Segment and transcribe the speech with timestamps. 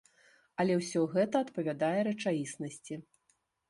[0.63, 2.93] Але ўсё гэта адпавядае рэчаіснасці.